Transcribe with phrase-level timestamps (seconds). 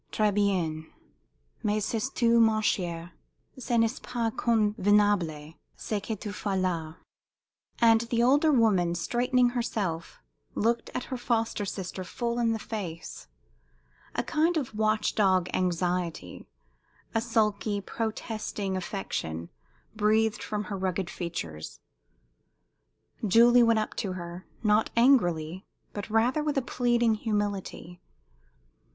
[0.11, 0.91] "Très bien.
[1.61, 3.11] Mais sais tu, ma chère,
[3.59, 6.95] ce n'est pas convenable, ce que tu fais là!"
[7.79, 10.19] And the older woman, straightening herself,
[10.55, 13.27] looked her foster sister full in the face.
[14.15, 16.47] A kind of watch dog anxiety,
[17.13, 19.49] a sulky, protesting affection
[19.95, 21.79] breathed from her rugged features.
[23.27, 25.63] Julie went up to her, not angrily,
[25.93, 28.01] but rather with a pleading humility.